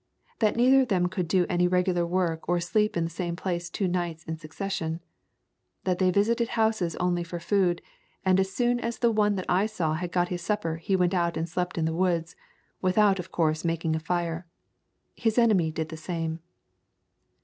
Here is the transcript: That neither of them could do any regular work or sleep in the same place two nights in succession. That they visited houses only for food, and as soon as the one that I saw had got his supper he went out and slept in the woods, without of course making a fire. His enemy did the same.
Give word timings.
That 0.39 0.55
neither 0.55 0.81
of 0.81 0.87
them 0.87 1.07
could 1.09 1.27
do 1.27 1.45
any 1.47 1.67
regular 1.67 2.07
work 2.07 2.49
or 2.49 2.59
sleep 2.59 2.97
in 2.97 3.03
the 3.03 3.09
same 3.11 3.35
place 3.35 3.69
two 3.69 3.87
nights 3.87 4.23
in 4.23 4.35
succession. 4.35 4.99
That 5.83 5.99
they 5.99 6.09
visited 6.09 6.47
houses 6.57 6.95
only 6.95 7.23
for 7.23 7.39
food, 7.39 7.83
and 8.25 8.39
as 8.39 8.51
soon 8.51 8.79
as 8.79 8.97
the 8.97 9.11
one 9.11 9.35
that 9.35 9.45
I 9.47 9.67
saw 9.67 9.93
had 9.93 10.11
got 10.11 10.29
his 10.29 10.41
supper 10.41 10.77
he 10.77 10.95
went 10.95 11.13
out 11.13 11.37
and 11.37 11.47
slept 11.47 11.77
in 11.77 11.85
the 11.85 11.93
woods, 11.93 12.35
without 12.81 13.19
of 13.19 13.31
course 13.31 13.63
making 13.63 13.95
a 13.95 13.99
fire. 13.99 14.47
His 15.13 15.37
enemy 15.37 15.69
did 15.69 15.89
the 15.89 15.97
same. 15.97 16.39